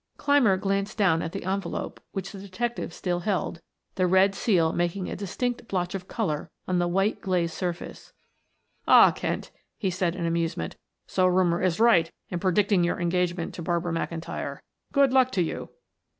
[0.17, 3.61] Clymer glanced down at the envelope which the detective still held,
[3.93, 8.11] the red seal making a distinct blotch of color on the white, glazed surface.
[8.87, 10.75] "Ah, Kent," he said in amusement.
[11.05, 14.61] "So rumor is right in predicting your engagement to Barbara McIntyre.
[14.91, 15.69] Good luck to you!"